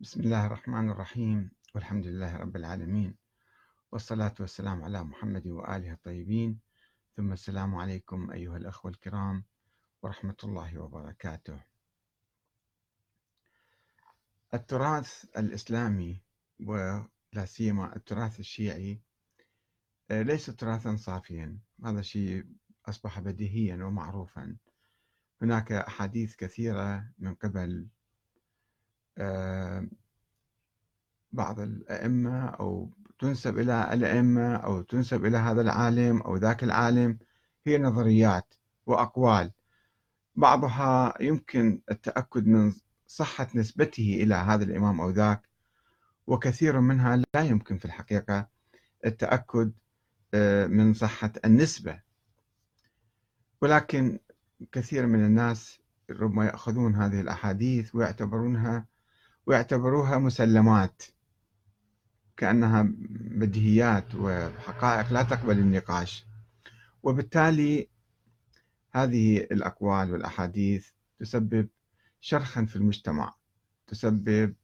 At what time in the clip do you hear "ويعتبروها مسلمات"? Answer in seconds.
59.50-61.02